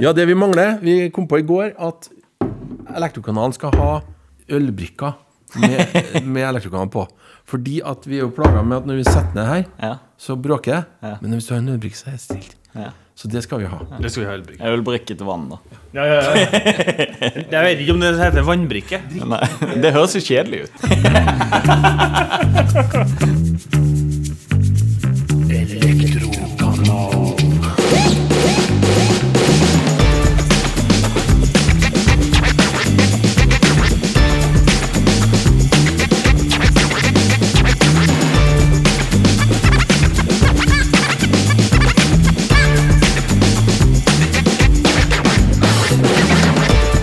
[0.00, 2.08] Ja, det vi mangler Vi kom på i går at
[2.96, 3.90] Elektrokanalen skal ha
[4.52, 5.12] ølbrikker
[5.60, 5.78] med,
[6.34, 7.06] med Elektrokanalen på.
[7.48, 9.94] Fordi at vi er jo plaga med at når vi setter ned her, Ja.
[10.20, 10.84] så bråker det.
[11.02, 11.14] Ja.
[11.22, 12.56] Men hvis du har en ølbrikke, så er det stilt.
[12.74, 12.90] Ja.
[13.14, 13.78] Så det skal vi ha.
[14.00, 14.64] Det skal vi ha ølbrikke.
[14.72, 15.56] Ølbrikke til vann, da.
[15.94, 16.34] Ja, ja, ja.
[17.52, 18.98] Jeg vet ikke om det heter vannbrikke.
[19.28, 19.42] Nei,
[19.84, 20.72] det høres jo kjedelig ut.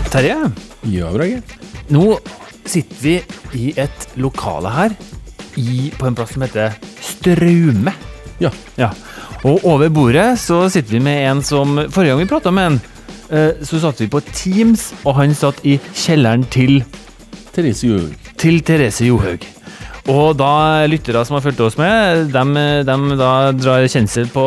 [0.09, 0.37] Terje,
[0.89, 1.41] Ja, Brage.
[1.93, 2.17] nå
[2.69, 3.15] sitter vi
[3.57, 4.95] i et lokale her
[5.57, 6.73] i, på en plass som heter
[7.03, 7.93] Straume.
[8.41, 8.51] Ja.
[8.77, 8.89] Ja.
[9.43, 12.81] Og over bordet så sitter vi med en som Forrige gang vi prata med en,
[13.31, 16.83] eh, så satt vi på Teams, og han satt i kjelleren til,
[17.53, 18.13] Therese Johaug.
[18.37, 19.45] til Therese Johaug.
[20.09, 22.63] Og da lyttere som har fulgt oss med, de,
[23.19, 24.45] da drar kjensel på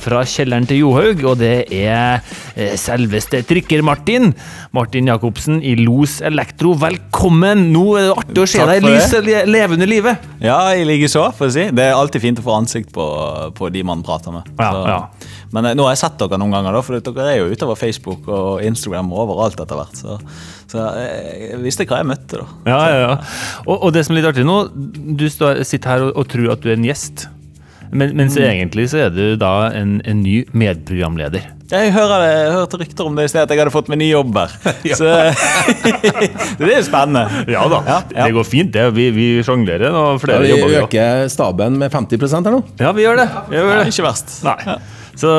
[0.00, 2.22] fra kjelleren til Johaug, og det er
[2.56, 4.30] eh, selveste Trykker-Martin.
[4.74, 7.66] Martin Jacobsen i Los Elektro, velkommen!
[7.74, 10.24] Nå er det artig å se deg i lyset lys levende livet.
[10.44, 11.66] Ja, i likeså, får jeg si.
[11.76, 13.04] Det er alltid fint å få ansikt på,
[13.60, 14.48] på de man prater med.
[14.56, 15.00] Ja, Så- ja.
[15.54, 17.76] Men eh, nå har jeg sett dere noen ganger, da, for dere er jo utover
[17.78, 20.00] Facebook og Instagram og overalt etter hvert.
[20.00, 20.16] Så,
[20.70, 22.46] så eh, jeg visste hva jeg møtte, da.
[22.70, 23.14] Ja, ja, ja.
[23.66, 26.52] Og, og det som er litt artig nå, du står, sitter her og, og tror
[26.56, 27.28] at du er en gjest.
[27.94, 31.44] Men, mens egentlig så er du da en, en ny medprogramleder.
[31.70, 34.00] Jeg hører det, jeg hørte rykter om det i sted, at jeg hadde fått meg
[34.02, 34.52] ny jobb her.
[34.98, 35.06] Så
[36.58, 37.44] det er jo spennende.
[37.50, 38.26] Ja da, Ja, ja.
[38.26, 38.72] det går fint.
[38.74, 38.88] det.
[38.98, 42.60] Vi, vi sjonglerer og Ja, flere vi jobber vi øker staben med 50% her nå.
[42.82, 43.28] Ja, vi gjør det.
[43.48, 43.78] Vi gjør det.
[43.80, 44.36] Nei, ikke verst.
[44.46, 44.76] Nei.
[45.20, 45.30] Så,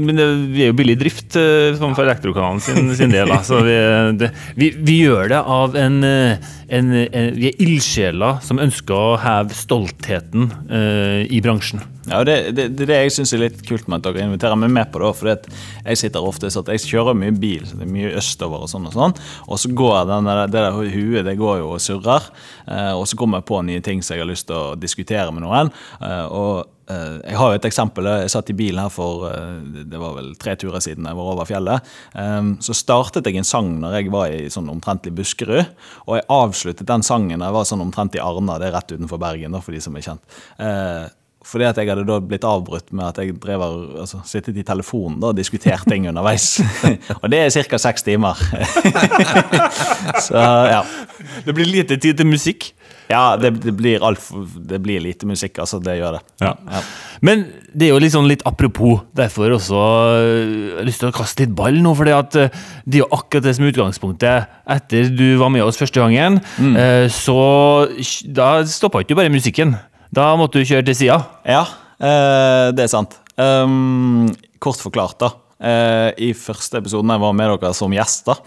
[0.00, 3.30] men det, vi er jo billig drift eh, sånn for Elektrokanalen sin, sin del.
[3.30, 3.76] Altså, Så vi,
[4.20, 8.96] det, vi, vi gjør det av en, eh, en, en Vi er ildsjeler som ønsker
[8.96, 11.82] å heve stoltheten uh, i bransjen.
[12.10, 14.58] Ja, det, det, det er det jeg syns er litt kult med at dere inviterer
[14.58, 15.10] meg med på det.
[15.18, 18.72] For jeg sitter ofte sånn jeg kjører mye bil, så det er mye østover og
[18.72, 19.14] sånn og sånn.
[19.46, 22.30] Og så går den det der huet det går jo og surrer.
[22.66, 25.30] Eh, og så kommer jeg på nye ting som jeg har lyst til å diskutere
[25.34, 25.72] med noen.
[26.00, 28.08] Eh, og eh, jeg har jo et eksempel.
[28.22, 31.30] Jeg satt i bilen her for eh, det var vel tre turer siden jeg var
[31.34, 31.92] over fjellet.
[32.18, 35.72] Eh, så startet jeg en sang når jeg var i sånn omtrentlig Buskerud.
[36.08, 39.20] Og jeg avsluttet den sangen jeg var sånn omtrent i Arna, det er rett utenfor
[39.22, 40.38] Bergen, for de som er kjent.
[41.40, 45.16] Fordi at jeg hadde da blitt avbrutt med at jeg drev altså, sittet i telefonen
[45.22, 46.58] da, og diskutert ting underveis.
[47.22, 47.80] og det er ca.
[47.80, 48.36] seks timer.
[50.26, 50.82] så ja.
[51.46, 52.70] Det blir lite tid til musikk.
[53.10, 54.22] Ja, det, det, blir alt
[54.68, 55.80] det blir lite musikk, altså.
[55.82, 56.22] Det gjør det.
[56.44, 56.52] Ja.
[57.24, 61.10] Men det er jo litt sånn litt apropos, derfor også øh, jeg har lyst til
[61.10, 61.96] å kaste litt ball nå.
[61.96, 64.58] For det er jo akkurat det som er utgangspunktet.
[64.76, 66.76] Etter du var med oss første gangen, mm.
[67.10, 67.40] så
[68.28, 69.74] da stoppa ikke du bare musikken.
[70.10, 71.20] Da måtte du kjøre til sida.
[71.46, 71.62] Ja,
[72.02, 73.14] eh, det er sant.
[73.38, 74.26] Um,
[74.58, 75.30] kort forklart, da.
[75.60, 78.38] Eh, I første episoden jeg var med dere som gjester,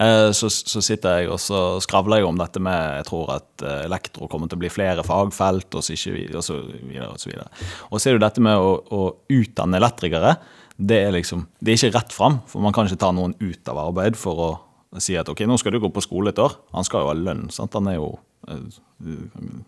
[0.00, 3.64] eh, så, så sitter jeg og så skravler jeg om dette med Jeg tror at
[3.84, 7.30] elektro kommer til å bli flere fagfelt, og så, ikke, og så videre og så
[7.30, 7.46] videre.
[7.90, 9.02] Og så er det jo dette med å, å
[9.36, 10.34] utdanne elektrikere.
[10.80, 13.70] Det er liksom, det er ikke rett fram, for man kan ikke ta noen ut
[13.70, 14.52] av arbeid for å
[15.00, 16.58] si at ok, nå skal du gå på skole et år.
[16.76, 17.48] Han skal jo ha lønn.
[17.54, 17.72] sant?
[17.78, 18.10] Han er jo
[18.48, 18.80] eh,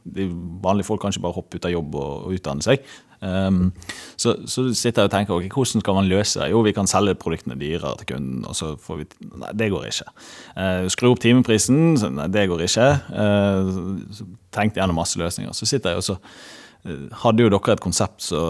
[0.04, 0.28] de
[0.64, 2.84] Vanlige folk kan ikke bare hoppe ut av jobb og, og utdanne seg.
[3.24, 3.70] Um,
[4.20, 6.50] så, så sitter jeg og tenker ok, hvordan skal man løse det?
[6.52, 8.42] Jo, vi kan selge produktene dyrere til kunden.
[8.44, 9.06] og så får vi,
[9.40, 10.10] Nei, det går ikke.
[10.58, 11.94] Uh, skru opp timeprisen.
[12.18, 12.90] Nei, det går ikke.
[13.14, 15.56] Uh, så tenkte gjennom masse løsninger.
[15.56, 16.18] Så sitter jeg og så
[17.22, 18.40] hadde jo dere et konsept så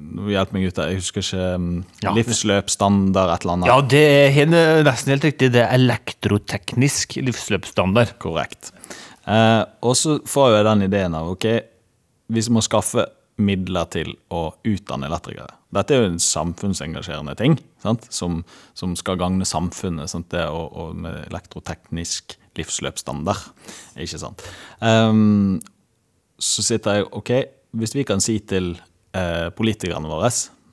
[0.00, 0.90] Nå hjelp meg ut der.
[0.90, 1.68] Jeg husker ikke um,
[2.02, 2.10] Ja.
[2.16, 3.70] livsløpsstandard, et eller annet.
[3.70, 4.56] Ja, det er helt,
[4.88, 5.52] nesten helt riktig.
[5.54, 8.16] Det er elektroteknisk livsløpsstandard.
[8.22, 8.72] Korrekt.
[9.30, 11.46] Eh, og så får jeg den ideen av ok,
[12.34, 13.06] vi må skaffe
[13.40, 15.54] midler til å utdanne elektrikere.
[15.72, 18.08] Dette er jo en samfunnsengasjerende ting sant?
[18.12, 18.42] Som,
[18.74, 20.10] som skal gagne samfunnet.
[20.10, 20.28] Sant?
[20.34, 23.46] Det og, og med elektroteknisk livsløpsstandard.
[24.02, 24.42] Ikke sant.
[24.82, 25.60] Um,
[26.40, 27.32] så sitter jeg ok,
[27.76, 28.72] hvis vi kan si til
[29.16, 30.30] eh, politikerne våre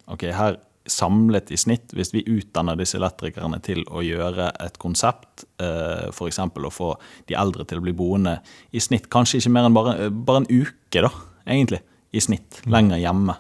[0.07, 0.57] ok, her
[0.88, 6.39] samlet i snitt, hvis vi utdanner disse elektrikerne til å gjøre et konsept, eh, f.eks.
[6.39, 6.94] å få
[7.27, 8.38] de eldre til å bli boende
[8.71, 11.11] i snitt, kanskje ikke mer enn bare, eh, bare en uke, da,
[11.45, 11.81] egentlig,
[12.15, 13.35] i snitt, lenger hjemme.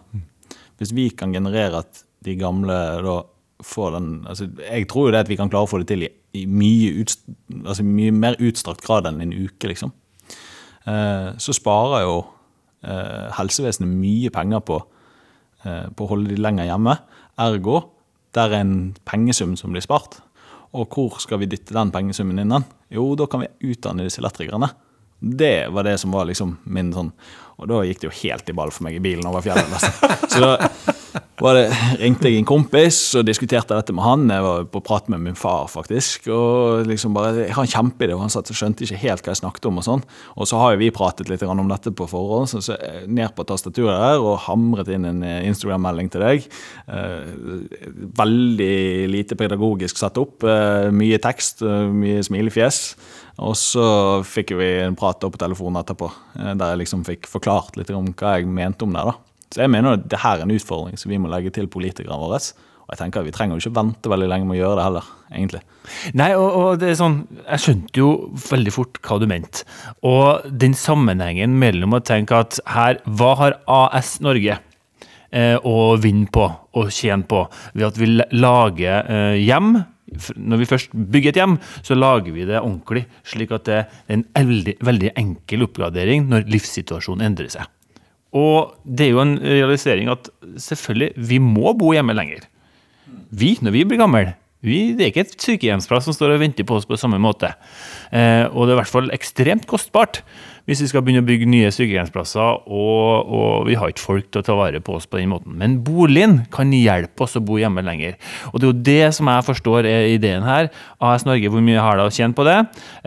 [0.77, 2.75] Hvis vi kan generere at de gamle
[3.05, 3.21] da
[3.63, 6.03] får den altså Jeg tror jo det at vi kan klare å få det til
[6.05, 7.13] i, i mye, ut,
[7.63, 9.93] altså mye mer utstrakt grad enn en uke, liksom.
[10.85, 12.19] Eh, så sparer jo
[13.37, 14.79] helsevesenet mye penger på,
[15.65, 16.97] eh, på å holde de lenger hjemme.
[17.39, 17.83] Ergo
[18.35, 20.19] der er en pengesum som blir spart.
[20.77, 22.65] Og hvor skal vi dytte den pengesummen inn?
[22.93, 24.69] Jo, da kan vi utdanne disse elektrikerne.
[25.17, 27.07] Det var det som var liksom min sånn
[27.57, 29.65] Og da gikk det jo helt i ball for meg i bilen over fjellet.
[29.71, 30.29] nesten.
[30.29, 30.51] Så da
[31.41, 31.57] var
[31.99, 34.25] ringte jeg en kompis og diskuterte dette med han.
[34.31, 36.29] Jeg var på prat med min far, faktisk.
[36.33, 39.33] Og liksom bare, jeg har en kjempeidé, og han satt og skjønte ikke helt hva
[39.33, 39.81] jeg snakket om.
[39.81, 40.05] Og sånn.
[40.35, 42.77] Og så har jo vi pratet litt om dette på forhånd, så, så
[43.07, 46.49] ned på tastaturet der og hamret inn en eh, Instagram-melding til deg.
[46.87, 47.29] Eh,
[48.17, 48.73] veldig
[49.13, 50.45] lite pedagogisk satt opp.
[50.47, 52.81] Eh, mye tekst, mye smilefjes.
[53.45, 53.87] Og så
[54.25, 58.39] fikk vi en prat på telefonen etterpå, der jeg liksom fikk forklart litt om hva
[58.39, 59.05] jeg mente om det.
[59.11, 59.26] da.
[59.53, 62.19] Så jeg mener at det her er en utfordring som vi må legge til politikerne
[62.19, 62.39] våre.
[62.87, 64.83] Og jeg tenker at Vi trenger jo ikke vente veldig lenge med å gjøre det
[64.85, 65.61] heller, egentlig.
[66.19, 68.07] Nei, og, og det er sånn Jeg skjønte jo
[68.47, 69.65] veldig fort hva du mente.
[70.07, 74.55] Og den sammenhengen mellom å tenke at her Hva har AS Norge
[75.35, 76.47] eh, å vinne på
[76.79, 77.43] og tjene på
[77.75, 79.73] ved at vi la- lager eh, hjem?
[80.39, 84.13] Når vi først bygger et hjem, så lager vi det ordentlig, slik at det er
[84.15, 87.67] en veldig, veldig enkel oppgradering når livssituasjonen endrer seg.
[88.35, 90.27] Og det er jo en realisering at
[90.59, 92.43] selvfølgelig, vi må bo hjemme lenger.
[93.31, 94.35] Vi, når vi blir gamle,
[94.65, 97.53] vi, det er ikke et sykehjemsplass som står og venter på oss på samme måte.
[98.11, 100.23] Eh, og det er i hvert fall ekstremt kostbart
[100.67, 104.43] hvis vi skal begynne å bygge nye sykehjemsplasser, og, og vi har ikke folk til
[104.43, 105.55] å ta vare på oss på den måten.
[105.59, 108.17] Men boligen kan hjelpe oss å bo hjemme lenger.
[108.51, 110.67] Og det er jo det som jeg forstår er ideen her.
[110.99, 112.57] AS Norge, hvor mye har det å tjene på det?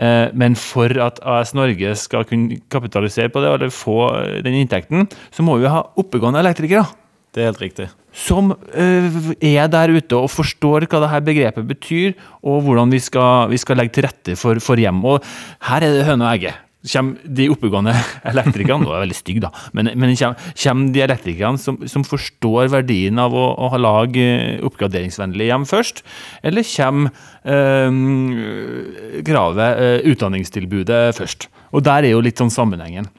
[0.01, 4.57] Eh, men for at AS Norge skal kunne kapitalisere på det, eller få eh, den
[4.63, 6.87] inntekten, så må vi ha oppegående elektrikere
[7.31, 7.87] Det er helt riktig.
[8.11, 13.53] som øh, er der ute og forstår hva dette begrepet betyr, og hvordan vi skal,
[13.53, 15.05] vi skal legge til rette for, for hjem.
[15.05, 15.21] Og
[15.69, 16.70] her er det høne og egget.
[16.81, 17.93] Kommer de oppegående
[18.31, 22.71] elektrikerne, nå er veldig stygg, da, men, men kommer, kommer de elektrikerne som, som forstår
[22.73, 26.01] verdien av å, å ha lage øh, oppgraderingsvennlige hjem først,
[26.41, 27.11] eller kommer
[27.45, 31.51] øh, kravet, øh, utdanningstilbudet, først?
[31.71, 33.11] Og der er jo litt sånn sammenhengen.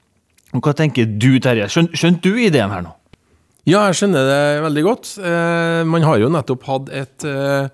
[0.52, 1.70] Og Hva tenker du, Terje?
[1.72, 2.92] Skjønte skjønt du ideen her nå?
[3.62, 5.14] Ja, jeg skjønner det veldig godt.
[5.22, 7.70] Eh, man har jo nettopp hatt et eh,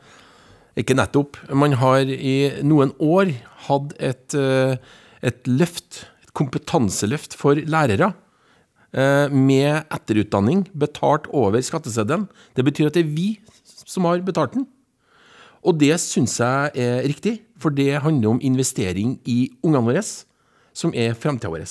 [0.79, 3.33] Ikke nettopp, man har i noen år
[3.67, 4.77] hatt et, eh,
[5.25, 8.13] et løft, et kompetanseløft for lærere.
[8.89, 12.25] Eh, med etterutdanning betalt over skatteseddelen.
[12.57, 13.29] Det betyr at det er vi
[13.85, 14.65] som har betalt den.
[15.61, 20.05] Og det syns jeg er riktig, for det handler om investering i ungene våre,
[20.73, 21.67] som er framtida vår.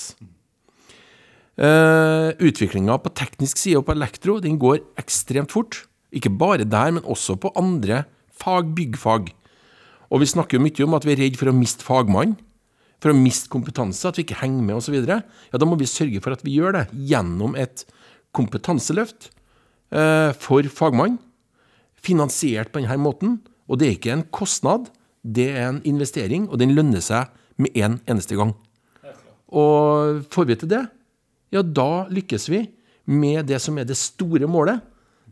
[1.57, 5.87] Uh, Utviklinga på teknisk side og på elektro den går ekstremt fort.
[6.13, 9.31] Ikke bare der, men også på andre fag, byggfag.
[10.11, 12.37] Og vi snakker jo mye om at vi er redd for å miste fagmann,
[13.03, 14.97] for å miste kompetanse, at vi ikke henger med osv.
[15.05, 15.21] Ja,
[15.53, 17.85] da må vi sørge for at vi gjør det gjennom et
[18.37, 19.29] kompetanseløft
[19.93, 21.17] eh, for fagmann,
[21.97, 23.39] finansiert på denne måten.
[23.67, 24.89] Og det er ikke en kostnad,
[25.21, 27.29] det er en investering, og den lønner seg
[27.61, 28.55] med en eneste gang.
[29.47, 30.83] Og får vi til det,
[31.55, 32.65] ja, da lykkes vi
[33.07, 34.81] med det som er det store målet,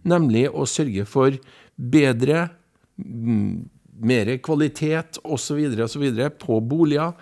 [0.08, 1.36] nemlig å sørge for
[1.76, 2.48] bedre,
[2.96, 5.60] mer kvalitet osv.
[5.84, 6.06] osv.
[6.40, 7.16] på boliger,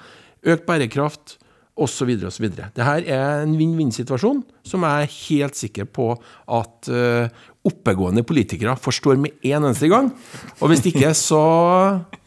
[0.45, 1.37] økt bærekraft
[1.73, 2.11] osv.
[2.27, 2.49] osv.
[2.53, 3.07] Dette er
[3.43, 7.31] en vinn-vinn-situasjon som jeg er helt sikker på at eh,
[7.63, 10.11] oppegående politikere forstår med en eneste gang.
[10.59, 11.43] Og hvis ikke, så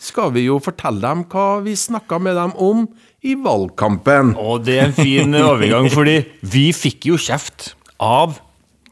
[0.00, 2.86] skal vi jo fortelle dem hva vi snakka med dem om
[3.26, 4.34] i valgkampen.
[4.40, 8.40] Og det er en fin overgang, fordi vi fikk jo kjeft av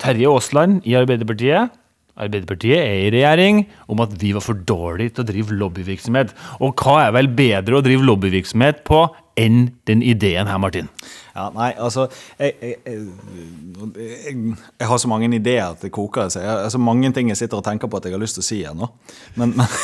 [0.00, 1.72] Terje Aasland i Arbeiderpartiet.
[2.14, 6.34] Arbeiderpartiet er i regjering om at vi var for dårlige til å drive lobbyvirksomhet.
[6.62, 9.08] Og hva er vel bedre å drive lobbyvirksomhet på
[9.40, 10.90] enn den ideen her, Martin?
[11.34, 12.06] Ja, nei, altså
[12.38, 14.34] jeg, jeg, jeg,
[14.78, 16.30] jeg, har så mange ideer at det koker.
[16.30, 18.38] Så jeg, har så mange ting jeg sitter og tenker på at jeg har lyst
[18.38, 18.86] til å si her nå.
[19.34, 19.74] Men, men,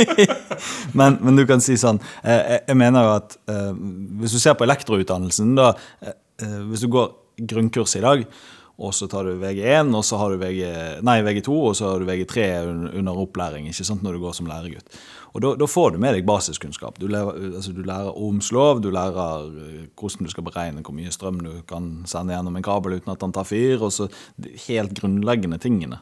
[0.98, 3.72] men, men du kan si sånn eh, Jeg, mener jo at eh,
[4.22, 5.74] hvis du ser på elektroutdannelsen, da
[6.06, 6.14] eh,
[6.70, 7.10] Hvis du går
[7.50, 8.24] grunnkurs i dag,
[8.80, 10.60] og så tar du VG1, og så har du VG,
[11.04, 12.44] nei, VG2, og så har du VG3
[12.96, 14.94] under opplæring ikke sant, når du går som læregutt.
[15.34, 16.96] Og da, da får du med deg basiskunnskap.
[16.98, 20.96] Du lærer, altså, du lærer Ohms lov, du lærer eh, hvordan du skal beregne hvor
[20.96, 24.08] mye strøm du kan sende gjennom en kabel uten at den tar fyr, og så
[24.66, 26.00] helt grunnleggende tingene.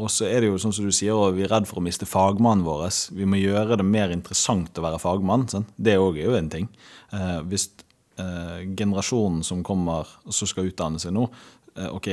[0.00, 1.84] Og så er det jo sånn som du sier, og vi er redd for å
[1.84, 2.86] miste fagmannen vår.
[3.14, 5.46] Vi må gjøre det mer interessant å være fagmann.
[5.50, 5.70] Sant?
[5.74, 6.70] Det òg er jo en ting.
[7.14, 7.68] Eh, hvis
[8.18, 11.28] eh, generasjonen som kommer, som skal utdanne seg nå,
[11.74, 12.08] ok,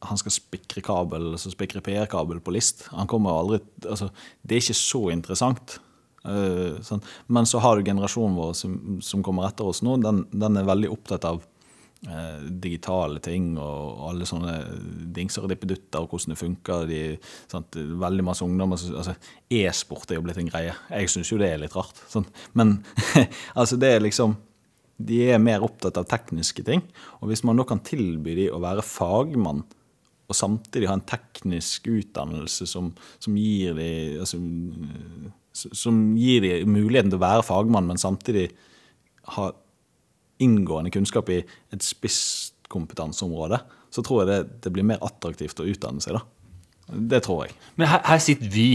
[0.00, 2.86] han skal spikre kabel, så spikre PR-kabel på list.
[2.94, 4.10] Han kommer aldri, altså,
[4.42, 5.78] Det er ikke så interessant.
[6.24, 7.00] Uh, sånn.
[7.32, 8.74] Men så har du generasjonen vår som,
[9.04, 14.02] som kommer etter oss nå, den, den er veldig opptatt av uh, digitale ting og
[14.10, 14.58] alle sånne
[15.16, 16.84] dingser og dippedutter og hvordan det funker.
[16.90, 17.00] De?
[18.04, 19.16] Veldig masse ungdommer altså,
[19.48, 20.76] E-sport er jo blitt en greie.
[20.92, 22.04] Jeg syns jo det er litt rart.
[22.12, 22.28] Sånn.
[22.52, 22.78] Men
[23.60, 24.36] altså, det er liksom
[25.06, 26.82] De er mer opptatt av tekniske ting.
[27.20, 29.64] Og hvis man da kan tilby dem å være fagmann
[30.30, 34.38] og samtidig ha en teknisk utdannelse som, som gir dem altså,
[35.50, 38.46] som gir de muligheten til å være fagmann, men samtidig
[39.34, 39.50] ha
[40.40, 43.58] inngående kunnskap i et spisskompetanseområde,
[43.90, 46.16] så tror jeg det, det blir mer attraktivt å utdanne seg.
[46.16, 46.22] da.
[47.10, 47.56] Det tror jeg.
[47.74, 48.70] Men her, her sitter vi,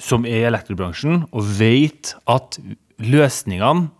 [0.00, 2.58] som er i elektrobransjen, og vet at
[3.02, 3.90] løsningene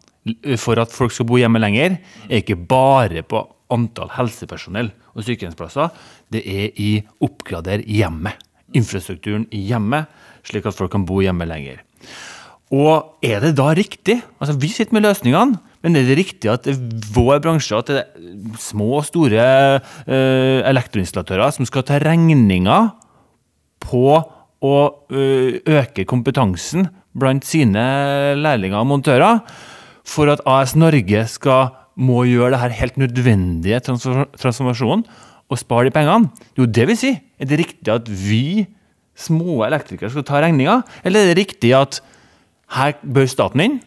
[0.61, 1.99] for at folk skal bo hjemme lenger,
[2.29, 3.45] er ikke bare på
[3.75, 5.93] antall helsepersonell og sykehjemsplasser.
[6.33, 6.91] Det er i
[7.25, 8.41] oppgrader hjemmet.
[8.77, 10.11] Infrastrukturen i hjemmet,
[10.45, 11.81] slik at folk kan bo hjemme lenger.
[12.75, 14.19] Og er det da riktig?
[14.37, 15.61] Altså, vi sitter med løsningene.
[15.85, 16.67] Men er det riktig at
[17.15, 19.45] vår bransje, at det er små og store
[19.79, 22.81] uh, elektroinstallatører som skal ta regninga
[23.87, 24.77] på å
[25.15, 27.85] uh, øke kompetansen blant sine
[28.39, 29.39] lærlinger og montører,
[30.09, 35.05] for at AS Norge skal må gjøre det her helt nødvendige transformasjonen
[35.49, 36.31] og spare de pengene?
[36.59, 38.67] Jo, det vil si, er det riktig at vi
[39.19, 42.01] små elektrikere skal ta regninga, eller er det riktig at
[42.77, 43.79] her bør staten inn,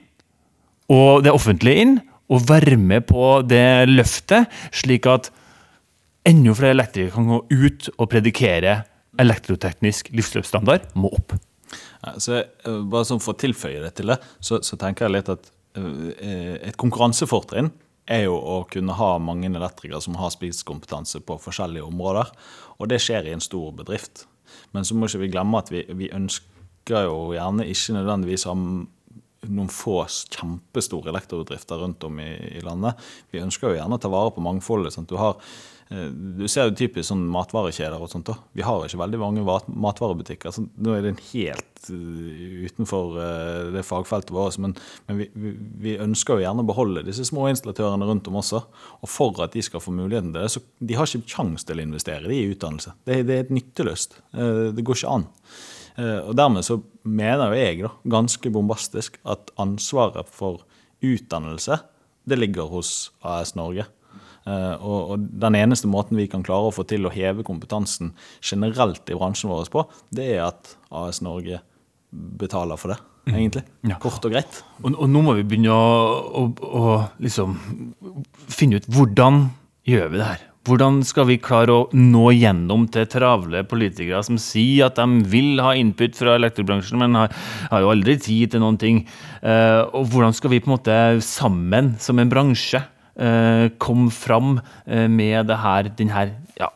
[0.91, 1.99] og det offentlige inn,
[2.31, 5.29] og være med på det løftet, slik at
[6.27, 8.81] enda flere elektrikere kan gå ut og predikere
[9.19, 11.35] elektroteknisk livsløpsstandard må opp.
[12.01, 15.15] Ja, Så, eh, bare sånn For å tilføye det til det, så, så tenker jeg
[15.15, 17.69] litt at et konkurransefortrinn
[18.11, 22.31] er jo å kunne ha mange elektrikere som har spisskompetanse på forskjellige områder.
[22.79, 24.25] Og det skjer i en stor bedrift.
[24.75, 28.55] Men så må ikke vi glemme at vi, vi ønsker jo gjerne ikke nødvendigvis ha
[29.49, 32.99] noen få kjempestore elektrobedrifter rundt om i, i landet.
[33.33, 34.93] Vi ønsker jo gjerne å ta vare på mangfoldet.
[34.93, 38.29] Sånn at Du, har, eh, du ser jo typisk sånn matvarekjeder og sånt.
[38.29, 38.37] da.
[38.55, 40.53] Vi har ikke veldig mange matvarebutikker.
[40.55, 44.55] Så nå er det en helt eh, utenfor eh, det fagfeltet vårt.
[44.63, 44.77] Men,
[45.09, 45.27] men vi,
[45.83, 48.63] vi, ønsker jo gjerne å beholde disse små installatørene rundt om også.
[49.03, 51.81] Og for at de skal få muligheten til det, så de har ikke kjangs til
[51.81, 52.95] å investere i utdannelse.
[53.03, 54.21] Det, det er et nytteløst.
[54.31, 55.29] Eh, Det går ikke an.
[55.99, 60.63] Eh, Og dermed så mener jo jeg da, ganske bombastisk at ansvaret for
[61.03, 61.81] utdannelse
[62.29, 63.87] det ligger hos AS Norge.
[64.47, 68.13] Eh, Og, og den eneste måten vi kan klare å få til å heve kompetansen
[68.41, 71.61] generelt i bransjen vår på, det er at AS Norge
[72.11, 72.97] betaler for det,
[73.29, 73.63] egentlig.
[73.87, 73.99] Ja.
[74.01, 74.63] Kort og greit.
[74.81, 77.59] Og, og nå må vi begynne å, å, å liksom
[78.49, 79.45] finne ut hvordan
[79.87, 80.47] gjør vi det her.
[80.67, 85.61] Hvordan skal vi klare å nå gjennom til travle politikere som sier at de vil
[85.63, 87.33] ha input fra elektrobransjen, men har,
[87.71, 88.99] har jo aldri tid til noen ting.
[89.41, 92.83] Uh, og hvordan skal vi på en måte sammen, som en bransje,
[93.15, 96.69] eh, komme fram eh, med det her, den her ja,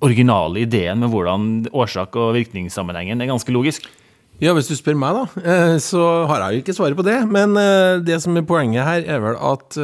[0.00, 3.88] originale ideen med hvordan årsak- og virkningssammenhengen er ganske logisk?
[4.42, 7.20] Ja, hvis du spør meg, da, eh, så har jeg jo ikke svaret på det.
[7.30, 7.54] Men
[8.04, 9.78] det som er poenget her, er vel at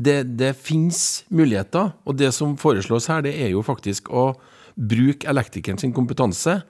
[0.00, 1.92] det, det fins muligheter.
[2.08, 4.32] Og det som foreslås her, det er jo faktisk å
[4.80, 6.62] bruke elektrikeren sin kompetanse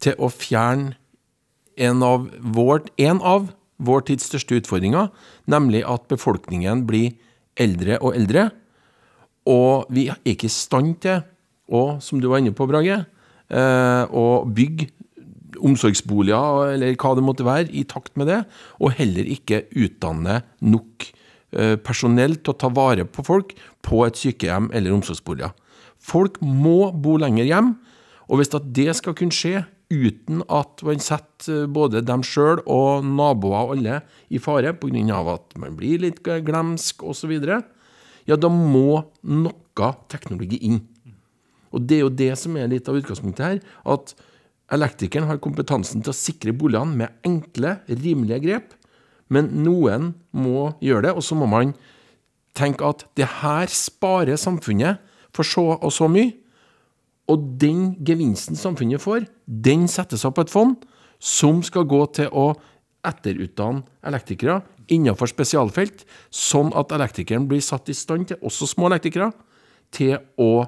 [0.00, 0.96] til å fjerne
[1.78, 5.10] en av vår, en av vår tids største utfordringer,
[5.50, 7.14] nemlig at befolkningen blir
[7.60, 8.48] eldre og eldre.
[9.48, 11.22] Og vi er ikke i stand til
[11.68, 13.02] og som du var inne på, Brage,
[13.52, 14.88] eh, å bygge
[15.64, 18.42] omsorgsboliger eller hva det måtte være, i takt med det,
[18.80, 21.08] og heller ikke utdanne nok
[21.52, 25.52] eh, personell til å ta vare på folk på et sykehjem eller omsorgsboliger.
[25.98, 27.74] Folk må bo lenger hjem,
[28.28, 33.06] og hvis det skal kunne skje uten at man setter eh, både dem sjøl og
[33.08, 35.18] naboer og alle i fare pga.
[35.34, 37.34] at man blir litt glemsk osv.,
[38.28, 40.82] ja, da må noe teknologi inn.
[41.72, 44.12] Og det er jo det som er litt av utgangspunktet her, at
[44.74, 48.74] elektrikeren har kompetansen til å sikre boligene med enkle, rimelige grep,
[49.32, 51.72] men noen må gjøre det, og så må man
[52.56, 55.00] tenke at det her sparer samfunnet
[55.32, 56.34] for så og så mye,
[57.28, 60.76] og den gevinsten samfunnet får, den settes opp på et fond
[61.18, 62.52] som skal gå til å
[63.08, 69.30] etterutdanne elektrikere innenfor spesialfelt, sånn at elektrikeren blir satt i stand til, også små elektrikere,
[69.92, 70.64] til å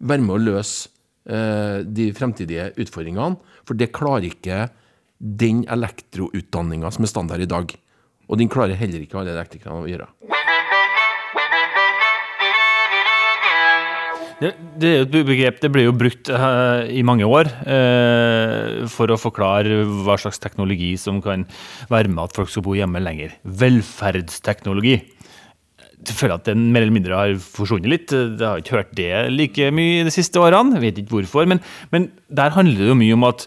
[0.00, 0.88] være med å løse
[1.28, 3.36] eh, de fremtidige utfordringene.
[3.68, 4.64] For det klarer ikke
[5.20, 7.76] den elektroutdanninga som er standard i dag.
[8.30, 10.08] Og den klarer heller ikke alle elektrikerne å gjøre.
[14.40, 18.88] Det, det er jo et begrep det ble jo brukt uh, i mange år uh,
[18.88, 21.44] for å forklare hva slags teknologi som kan
[21.92, 23.34] være med at folk skal bo hjemme lenger.
[23.44, 24.94] Velferdsteknologi.
[24.96, 28.14] jeg føler at den mer eller mindre har forsvunnet litt.
[28.16, 30.78] Jeg har ikke hørt det like mye de siste årene.
[30.78, 31.44] Jeg vet ikke hvorfor.
[31.44, 31.60] Men,
[31.92, 33.44] men der handler det jo mye om at,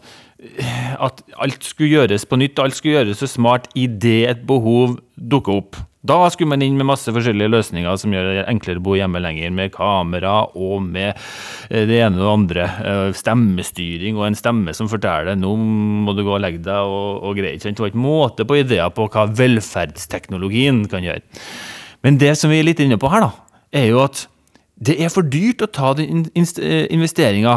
[1.01, 2.61] at alt skulle gjøres på nytt.
[2.61, 5.81] Alt skulle gjøres så smart idet et behov dukker opp.
[6.03, 9.21] Da skulle man inn med masse forskjellige løsninger som gjør det enklere å bo hjemme
[9.23, 12.65] lenger, med kamera og med eh, det ene og det andre.
[12.83, 15.53] Eh, Stemmestyring og en stemme som forteller 'nå
[16.03, 17.55] må du gå og legge deg' og, og greier.
[17.55, 21.23] Det var ikke måte på ideer på hva velferdsteknologien kan gjøre.
[22.03, 23.31] Men det som vi er litt inne på her, da,
[23.71, 24.27] er jo at
[24.75, 27.55] det er for dyrt å ta den investeringa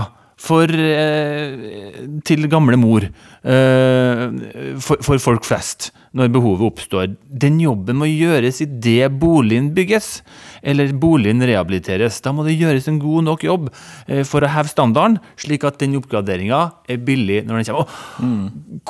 [0.55, 3.09] eh, til gamle mor,
[3.47, 7.13] for, for, folk flest, når behovet oppstår.
[7.29, 10.23] Den jobben må gjøres idet boligen bygges,
[10.67, 12.19] eller boligen rehabiliteres.
[12.25, 13.69] Da må det gjøres en god nok jobb
[14.09, 16.61] eh, for å heve standarden, slik at den oppgraderinga
[16.91, 18.01] er billig når den kommer.
[18.19, 18.81] Mm.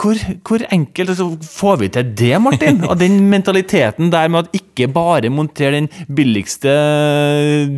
[0.00, 2.82] Hvor, hvor, enkelt altså, får vi til det, Martin?
[2.90, 6.72] Og den mentaliteten der med at ikke bare montere den billigste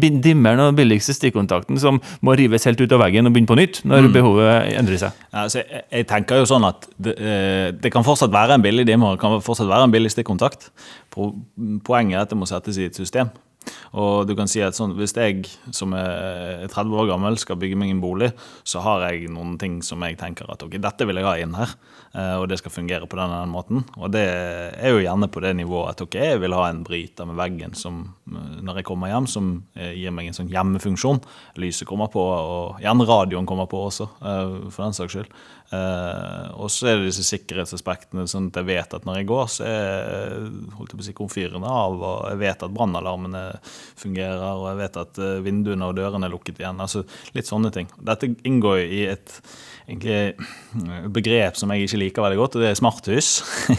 [0.02, 3.80] dimmeren og billigste stikkontakten som må rives helt ut av veggen og begynne på nytt
[3.86, 4.12] når mm.
[4.16, 5.24] behovet endrer seg.
[5.30, 8.64] Ja, altså, jeg, jeg, tenker jo sånn at det, eh, det, kan fortsatt være en
[8.64, 10.70] billig dimmer, det kan fortsatt være en billig stikkontakt.
[11.14, 13.30] Poenget er at det må settes i et system.
[13.96, 17.78] Og du kan si at sånn, Hvis jeg som er 30 år gammel skal bygge
[17.78, 18.30] meg en bolig,
[18.66, 21.56] så har jeg noen ting som jeg tenker at ok, dette vil jeg ha inn
[21.58, 21.74] her.
[22.16, 23.84] Eh, og det skal fungere på den, den måten.
[23.98, 27.28] Og det er jo gjerne på det nivået at ok, jeg vil ha en bryter
[27.28, 31.22] med veggen som, eh, når jeg kommer hjem, som gir meg en sånn hjemmefunksjon.
[31.60, 35.30] Lyset kommer på, og gjerne radioen kommer på også, for den saks skyld.
[35.66, 39.48] Uh, og så er det disse sikkerhetsaspektene, sånn at jeg vet at når jeg går,
[39.50, 40.44] så er
[40.76, 43.42] holdt jeg på å si, komfyrene av, og jeg vet at brannalarmene
[43.98, 46.82] fungerer, og jeg vet at uh, vinduene og dørene er lukket igjen.
[46.82, 47.02] altså
[47.34, 47.90] Litt sånne ting.
[47.98, 49.34] Dette inngår i et
[49.86, 50.46] egentlig,
[51.14, 53.32] begrep som jeg ikke liker veldig godt, og det er smarthus.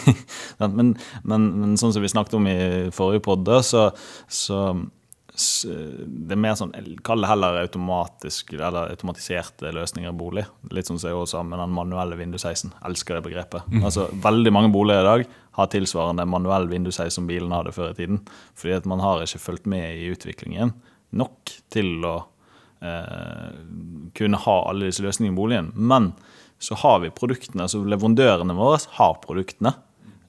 [0.60, 2.60] men, men, men, sånn som vi snakket om i
[2.96, 3.89] forrige podd, så,
[4.27, 4.62] så
[5.38, 6.72] det er mer sånn,
[7.06, 10.46] Kall det heller automatisk, eller automatiserte løsninger i bolig.
[10.74, 12.74] Litt sånn som jeg også med den manuelle vindusheisen.
[12.88, 13.67] Elsker det begrepet.
[13.70, 13.84] Mm.
[13.86, 15.27] Altså, Veldig mange boliger i dag
[15.60, 18.24] har tilsvarende manuell vindusheis som bilene hadde før i tiden.
[18.58, 20.73] Fordi at man har ikke fulgt med i utviklingen
[21.17, 22.15] nok til å
[22.82, 23.54] eh,
[24.17, 25.71] kunne ha alle disse løsningene i boligen.
[25.76, 26.12] Men
[26.58, 29.76] så har vi produktene, altså leverandørene våre har produktene.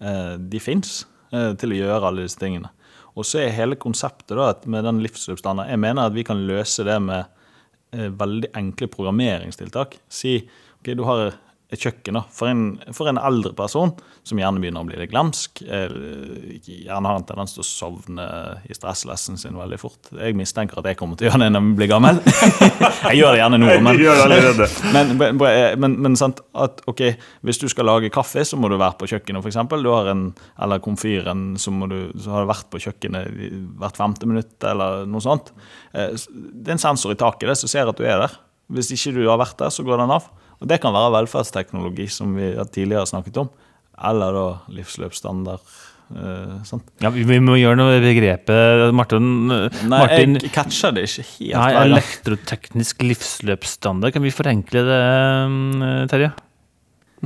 [0.01, 1.01] Eh, de fins
[1.33, 2.73] eh, til å gjøre alle disse tingene.
[3.19, 6.87] Og så er hele konseptet da, med den livsløpsstandarden Jeg mener at vi kan løse
[6.87, 7.25] det med
[7.97, 9.99] eh, veldig enkle programmeringstiltak.
[10.09, 10.39] Si
[10.79, 11.35] ok, du har
[11.77, 12.17] kjøkken.
[12.17, 12.23] da.
[12.33, 12.63] For en,
[12.97, 13.91] for en, eldre person
[14.25, 18.29] som gjerne begynner å bli litt glemsk, gjerne har en tendens til å sovne
[18.65, 20.09] i stresslessen sin veldig fort.
[20.17, 22.23] Jeg mistenker at jeg kommer til å gjøre det når jeg blir gammel.
[23.11, 23.69] jeg gjør det gjerne nå,
[24.95, 25.43] men, men,
[25.85, 29.11] men, men sant, at, okay, hvis du skal lage kaffe, så må du være på
[29.13, 29.61] kjøkkenet, f.eks.
[29.85, 30.27] Du har en,
[30.65, 33.45] eller komfyren, så, må du, så har du vært på kjøkkenet
[33.81, 35.53] hvert femte minutt, eller noe sånt.
[35.93, 38.41] Eh, det er en sensor i taket som ser at du er der.
[38.73, 40.29] Hvis ikke du har vært der, så går den av.
[40.59, 43.53] Og Det kan være velferdsteknologi, som vi tidligere har snakket om,
[44.11, 45.63] eller da livsløpsstandard.
[46.09, 46.57] Uh,
[47.05, 51.25] ja, vi, vi, må gjøre noe med begrepet Martin, Nei, Martin jeg catcher det ikke
[51.35, 51.59] helt.
[51.59, 54.15] Nei, Elektroteknisk livsløpsstandard.
[54.17, 56.33] Kan vi forenkle det, eh, Terje?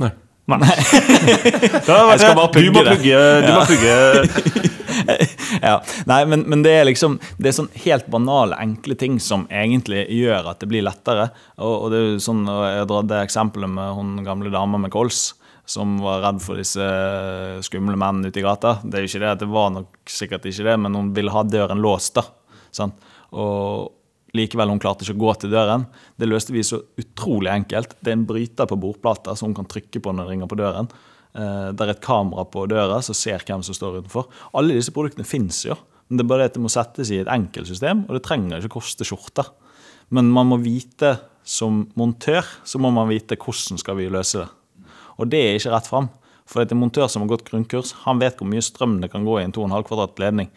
[0.03, 0.11] Nei.
[0.51, 0.59] Nei.
[0.67, 3.47] jeg skal bare pugge du må pugge, det.
[3.47, 4.69] Du må pugge
[5.61, 5.75] ja.
[6.09, 10.05] Nei, men, men, det er liksom Det er sånn helt banale, enkle ting som egentlig
[10.13, 11.29] gjør at det blir lettere.
[11.59, 14.93] Og, og det er jo sånn, Jeg drar det eksempelet med hun gamle dama med
[14.93, 15.31] kols
[15.65, 16.85] som var redd for disse
[17.63, 18.77] skumle mennene ute i gata.
[18.83, 21.43] Det er jo ikke det, det var nok sikkert ikke det, men hun ville ha
[21.47, 22.17] døren låst.
[22.19, 22.25] da,
[22.75, 22.99] sant?
[23.31, 23.93] Og
[24.33, 25.85] Likevel hun klarte ikke å gå til døren.
[26.17, 27.95] Det løste vi så utrolig enkelt.
[28.01, 30.57] Det er en bryter på bordplata som hun kan trykke på når hun ringer på
[30.57, 30.89] døren.
[31.33, 34.29] Eh, det er et kamera på døra som ser hvem som står utenfor.
[34.57, 35.77] Alle disse produktene fins jo.
[36.07, 38.25] Men det er bare det at det må settes i et enkelt system, og det
[38.25, 39.47] trenger ikke koste skjorter.
[40.13, 44.91] Men man må vite som montør så må man vite hvordan skal vi løse det.
[45.19, 46.07] Og det er ikke rett fram.
[46.47, 49.09] For det er en montør som har gått grunnkurs, han vet hvor mye strøm det
[49.13, 50.49] kan gå i en 2,5 kvadrat ledning.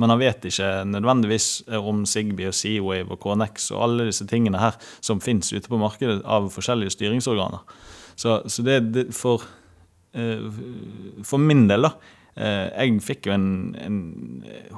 [0.00, 4.60] Men han vet ikke nødvendigvis om Zigbee og Seawave og KNX og alle disse tingene
[4.62, 7.60] her som fins ute på markedet av forskjellige styringsorganer.
[8.16, 9.44] Så, så det, det for
[10.12, 11.94] for min del, da.
[12.32, 13.46] Eh, jeg fikk jo en,
[13.76, 13.96] en,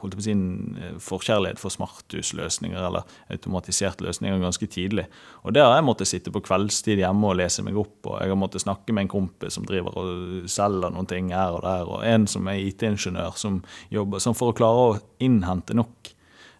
[0.00, 5.04] holdt på å si en eh, forkjærlighet for smarthusløsninger eller automatiserte løsninger ganske tidlig.
[5.46, 8.00] Og der har jeg måttet sitte på kveldstid hjemme og lese meg opp.
[8.10, 11.54] Og jeg har måttet snakke med en kompis som driver og selger noen ting her
[11.54, 11.86] og der.
[11.86, 13.62] Og en som er IT-ingeniør som
[13.94, 16.10] jobber sånn for å klare å innhente nok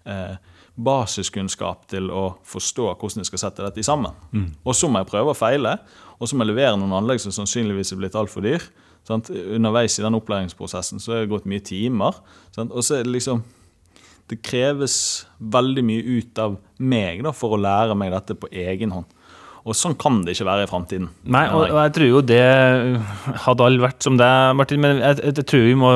[0.07, 0.37] eh,
[0.75, 4.15] basiskunnskap til å forstå hvordan jeg skal sette dette sammen.
[4.35, 4.49] Mm.
[4.67, 5.77] Og så må jeg prøve å feile,
[6.19, 8.65] og så må jeg levere noen anlegg som sannsynligvis er blitt altfor dyr.
[9.07, 9.31] Sant?
[9.31, 12.19] Underveis i den opplæringsprosessen så har det gått mye timer.
[12.57, 12.73] Sant?
[12.73, 13.45] Og så er det liksom
[14.33, 14.97] det kreves
[15.37, 19.11] veldig mye ut av meg da, for å lære meg dette på egen hånd.
[19.65, 21.07] Og sånn kan det ikke være i framtiden.
[21.33, 22.41] Nei, og, og jeg tror jo det
[23.47, 25.93] hadde alle vært som deg, Martin, men jeg, jeg tror vi må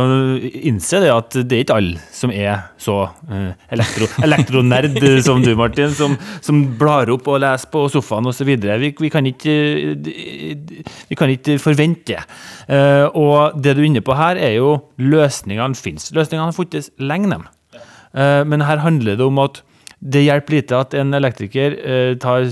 [0.70, 5.52] innse det at det er ikke alle som er så uh, elektro, elektronerd som du,
[5.60, 8.54] Martin, som, som blar opp og leser på sofaen osv.
[8.56, 9.58] Vi, vi, kan ikke,
[11.12, 12.24] vi kan ikke forvente det.
[12.72, 16.08] Uh, og det du er inne på her, er jo løsningene fins.
[16.16, 17.44] Løsningene har funnes lenge, dem.
[18.16, 19.60] Uh, men her handler det om at
[19.98, 22.46] det hjelper lite at en elektriker eh, tar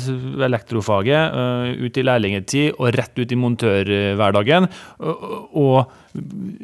[0.49, 4.67] elektrofaget eh, ut i lærlingetid og rett ut i montørhverdagen
[4.99, 5.95] og, og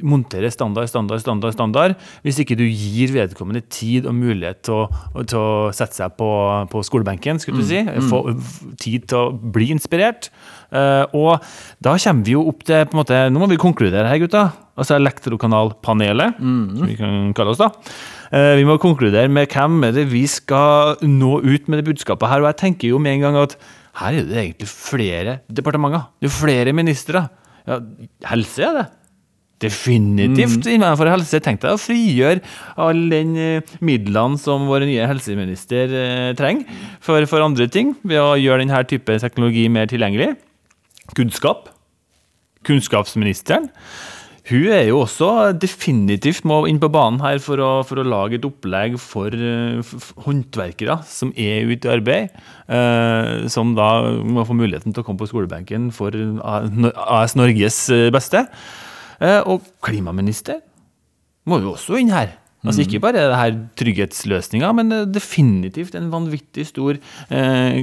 [0.03, 5.23] monterer standard, standard, standard, standard, hvis ikke du gir vedkommende tid og mulighet til å,
[5.29, 6.31] til å sette seg på,
[6.73, 7.83] på skolebenken, skulle du si.
[7.85, 8.09] Mm, mm.
[8.11, 10.31] Få tid til å bli inspirert.
[10.73, 11.45] Uh, og
[11.85, 14.47] da kommer vi jo opp til på en måte, Nå må vi konkludere her, gutta.
[14.73, 16.65] Altså Elektrokanalpanelet, mm.
[16.79, 17.69] som vi kan kalle oss da.
[18.33, 22.31] Uh, vi må konkludere med hvem er det vi skal nå ut med det budskapet
[22.31, 22.41] her.
[22.41, 23.59] Og jeg tenker jo med en gang at
[24.01, 26.09] her er det egentlig flere departementer.
[26.23, 27.27] Det er flere ministre.
[27.69, 27.79] Ja,
[28.31, 28.87] helse er det.
[29.63, 30.71] Definitivt mm.
[30.75, 31.39] innenfor helse.
[31.45, 32.41] Tenk deg å frigjøre
[32.83, 36.65] alle den uh, midlene som vår nye helseminister uh, trenger
[37.05, 40.33] for, for, andre ting, ved å gjøre denne type teknologi mer tilgjengelig
[41.17, 41.69] kunnskap.
[42.67, 43.69] Kunnskapsministeren.
[44.51, 48.41] Hun er jo også definitivt må inn på banen her for å, for å lage
[48.41, 49.37] et opplegg for,
[49.87, 52.35] for håndverkere som er ute i arbeid.
[52.67, 53.93] Eh, som da
[54.27, 58.43] må få muligheten til å komme på skolebenken for AS Norges beste.
[59.23, 60.59] Eh, og klimaminister
[61.47, 62.35] må jo også inn her.
[62.63, 67.79] Altså Ikke bare det her trygghetsløsninga, men definitivt en vanvittig stor eh,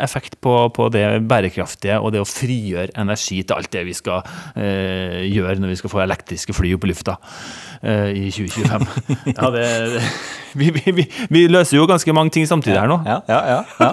[0.00, 4.24] effekt på, på, det bærekraftige og det å frigjøre energi til alt det vi skal
[4.56, 7.18] eh, gjøre når vi skal få elektriske fly opp i lufta
[7.82, 8.88] eh, i 2025.
[9.36, 9.68] ja, det,
[10.58, 13.00] vi, vi, vi, løser jo ganske mange ting samtidig her nå.
[13.08, 13.92] Ja, ja, ja.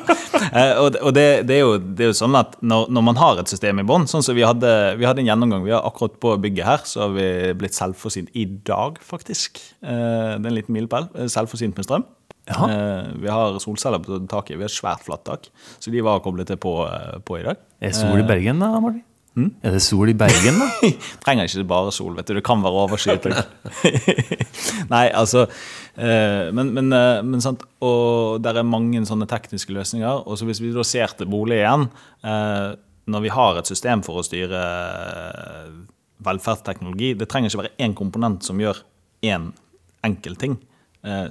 [0.50, 3.18] Eh, og, og det, det, er jo, det, er jo, sånn at når, når man
[3.20, 5.86] har et system i bånn, sånn som vi hadde, vi hadde en gjennomgang vi har
[5.86, 7.28] akkurat på bygget her, så har vi
[7.60, 9.62] blitt selvforsynt i dag, faktisk.
[9.84, 9.92] Eh,
[10.40, 11.12] det er en liten milepæl.
[11.30, 12.08] Selvforsynt med strøm.
[12.50, 12.70] Jaha.
[12.72, 14.58] Eh, vi har solceller på taket.
[14.58, 17.62] Vi har svært flatt tak, så de var koblet til på, eh, på i dag.
[17.82, 19.04] Er sol i Bergen da, Martin?
[19.40, 19.50] Mm?
[19.64, 20.90] Er det sol i Bergen, da?
[21.24, 22.36] Trenger ikke bare sol, vet du.
[22.38, 23.28] Det kan være overskyet.
[24.94, 25.46] Nei, altså
[26.00, 26.94] Men, men,
[27.28, 27.64] men sant?
[27.84, 30.26] Og der er mange sånne tekniske løsninger.
[30.28, 31.88] Og så hvis vi da ser til bolig igjen
[33.10, 34.62] Når vi har et system for å styre
[36.24, 38.84] velferdsteknologi Det trenger ikke være én komponent som gjør
[39.28, 39.52] én
[40.08, 40.56] enkeltting.
[40.56, 40.69] Eh,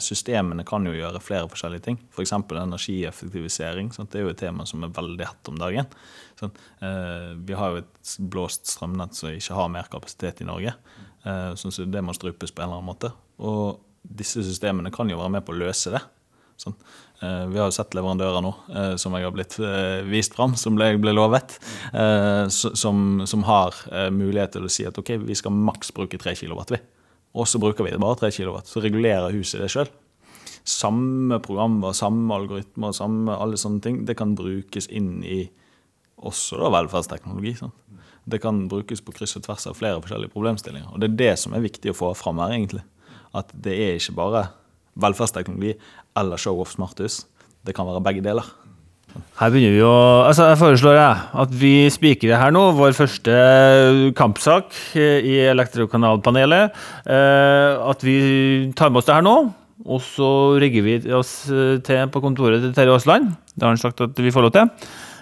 [0.01, 1.99] systemene kan jo gjøre flere forskjellige ting.
[2.15, 2.31] F.eks.
[2.49, 3.91] For energieffektivisering.
[3.93, 4.09] Sant?
[4.13, 5.91] Det er jo et tema som er veldig hett om dagen.
[6.41, 10.73] Sånn, eh, vi har jo et blåst strømnett som ikke har mer kapasitet i Norge.
[11.25, 13.13] Eh, så det må strupes på en eller annen måte.
[13.45, 16.03] Og disse systemene kan jo være med på å løse det.
[16.59, 16.75] Sånn.
[17.23, 20.57] Eh, vi har jo sett leverandører nå eh, som jeg har blitt eh, vist fram,
[20.59, 21.59] som ble, ble lovet.
[22.51, 23.77] Som, som, har
[24.15, 26.63] mulighet til å si at ok, vi skal maks bruke 3 kW.
[26.75, 26.81] Vi.
[27.37, 28.61] Og så bruker vi det bare 3 kW.
[28.65, 29.91] Så regulerer huset det sjøl.
[30.69, 35.43] Samme programmer, samme algoritmer, samme alle sånne ting, det kan brukes inn i
[36.19, 37.55] også da velferdsteknologi.
[37.61, 37.77] Sant?
[38.29, 40.91] Det kan brukes på kryss og tvers av flere forskjellige problemstillinger.
[40.93, 42.85] Og det er det som er viktig å få fram her, egentlig.
[43.37, 44.43] At det er ikke bare
[45.01, 45.77] velferdsteknologi
[46.19, 47.23] eller show-off smarthus.
[47.65, 48.45] Det kan være begge deler.
[49.39, 49.95] Her begynner vi å
[50.27, 53.39] Altså, jeg foreslår jeg, at vi spikrer her nå vår første
[54.19, 56.75] kampsak i Elektrokanalpanelet.
[57.07, 58.19] Eh, at vi
[58.79, 59.37] tar med oss det her nå.
[59.89, 60.29] Og så
[60.59, 61.33] rigger vi oss
[61.87, 63.31] til på kontoret til Terje Aasland.
[63.55, 64.73] Det har han sagt at vi får lov til.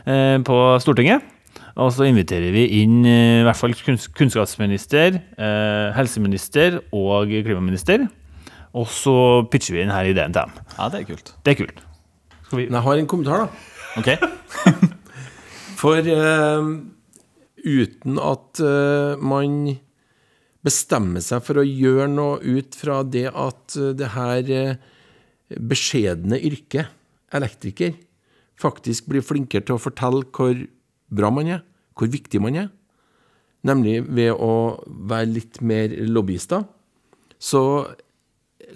[0.08, 1.32] Eh, på Stortinget.
[1.76, 3.76] Og så inviterer vi inn eh, i hvert fall
[4.16, 5.20] kunnskapsminister,
[5.96, 8.08] helseminister og klimaminister.
[8.76, 9.16] Og så
[9.52, 10.66] pitcher vi inn her ideen til dem.
[10.76, 11.36] Ja, det er kult.
[11.44, 11.86] Det er kult.
[12.56, 13.75] Jeg har en kommentar, da.
[13.96, 14.12] Ok.
[15.80, 16.68] For uh,
[17.64, 19.76] uten at uh, man
[20.66, 24.48] bestemmer seg for å gjøre noe ut fra det at uh, det her
[25.46, 26.90] beskjedne yrket,
[27.36, 27.92] elektriker,
[28.58, 30.56] faktisk blir flinkere til å fortelle hvor
[31.12, 31.62] bra man er,
[31.94, 32.72] hvor viktig man er,
[33.66, 36.64] nemlig ved å være litt mer lobbyister,
[37.38, 37.62] så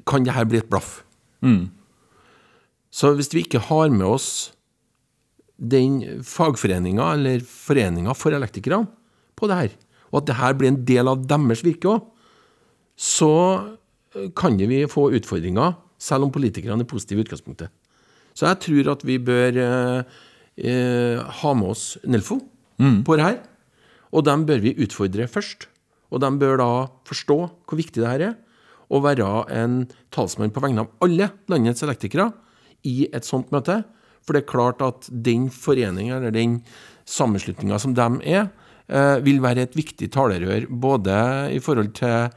[0.06, 1.00] kan det her bli et blaff.
[1.42, 1.72] Mm.
[2.90, 4.30] Så hvis vi ikke har med oss
[5.60, 8.88] den fagforeninga eller foreninga for elektrikerne
[9.36, 9.76] på det her,
[10.10, 12.08] og at det her blir en del av deres virke òg,
[12.96, 13.34] så
[14.36, 17.70] kan vi få utfordringer, selv om politikerne er positive i utgangspunktet.
[18.34, 20.18] Så jeg tror at vi bør eh,
[20.56, 22.40] eh, ha med oss Nelfo
[22.80, 23.02] mm.
[23.06, 23.38] på det her.
[24.10, 25.68] Og dem bør vi utfordre først.
[26.10, 26.70] Og de bør da
[27.06, 28.38] forstå hvor viktig det her er.
[28.90, 32.32] og være en talsmann på vegne av alle landets elektrikere
[32.82, 33.84] i et sånt møte.
[34.30, 36.60] For det er klart at den foreninga eller den
[37.10, 38.44] sammenslutninga som de er,
[38.86, 41.16] eh, vil være et viktig talerør både
[41.50, 42.30] i forhold til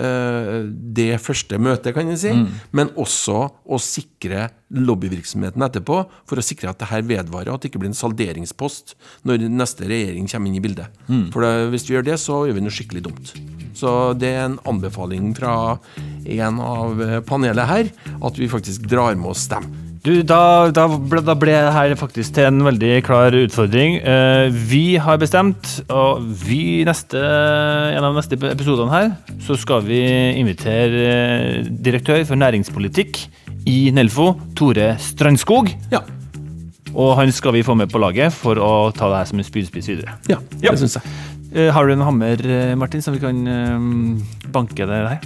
[0.00, 0.64] eh,
[0.96, 2.32] det første møtet, kan jeg si,
[2.72, 3.36] men også
[3.68, 7.84] å sikre lobbyvirksomheten etterpå, for å sikre at det her vedvarer, og at det ikke
[7.84, 8.96] blir en salderingspost
[9.28, 10.88] når neste regjering kommer inn i bildet.
[11.36, 13.36] For det, hvis vi gjør det, så gjør vi noe skikkelig dumt.
[13.76, 15.76] Så det er en anbefaling fra
[16.24, 17.92] en av panelet her,
[18.24, 19.85] at vi faktisk drar med oss dem.
[20.06, 23.96] Du, da, da, ble, da ble det her faktisk til en veldig klar utfordring.
[24.06, 29.08] Eh, vi har bestemt, og vi neste, en av de neste episodene her,
[29.42, 29.98] så skal vi
[30.38, 33.18] invitere eh, direktør for næringspolitikk
[33.66, 35.72] i Nelfo, Tore Strandskog.
[35.90, 36.04] Ja.
[36.94, 39.48] Og han skal vi få med på laget for å ta det her som en
[39.48, 40.14] spydspiss videre.
[40.30, 40.70] Ja, Ja.
[40.70, 41.16] det syns jeg.
[41.56, 45.18] Eh, har du en hammer, eh, Martin, som vi kan eh, banke det her?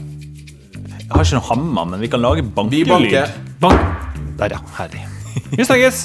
[1.11, 3.33] Jeg har ikke noen hammer, men vi kan lage bankelyd.
[3.59, 3.81] Bank!
[4.39, 4.61] Der, ja.
[4.77, 5.01] Herlig.
[5.51, 6.05] Vi snakkes!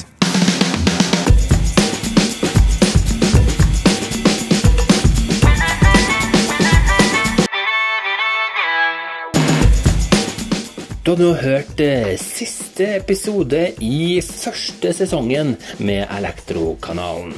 [11.05, 17.37] Du har nå hørt eh, siste episode i første sesongen med Elektrokanalen.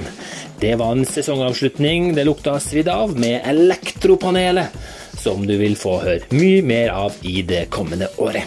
[0.64, 4.72] Det var en sesongavslutning det lukta svidd av med Elektropanelet,
[5.20, 8.46] som du vil få høre mye mer av i det kommende året.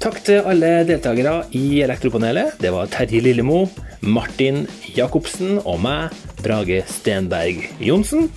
[0.00, 2.54] Takk til alle deltakere i Elektropanelet.
[2.62, 3.66] Det var Terje Lillemo,
[4.00, 4.62] Martin
[4.96, 8.30] Jacobsen og meg, Brage Stenberg Johnsen.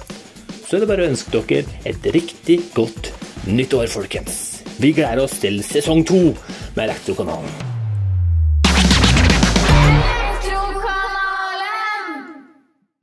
[0.65, 3.13] Så er det bare å ønske dere et riktig godt
[3.47, 4.63] nyttår, folkens.
[4.75, 6.25] Vi gleder oss til sesong to
[6.75, 7.72] med Elektrokanalen.